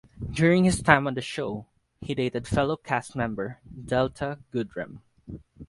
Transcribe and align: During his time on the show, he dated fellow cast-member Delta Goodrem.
During 0.31 0.63
his 0.63 0.81
time 0.81 1.05
on 1.05 1.13
the 1.13 1.21
show, 1.21 1.67
he 1.99 2.15
dated 2.15 2.47
fellow 2.47 2.75
cast-member 2.75 3.59
Delta 3.85 4.39
Goodrem. 4.51 5.01